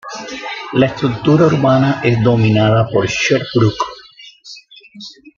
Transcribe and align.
La 0.73 0.87
estructura 0.87 1.45
urbana 1.45 2.01
es 2.03 2.19
dominada 2.23 2.87
por 2.89 3.05
Sherbrooke. 3.05 3.85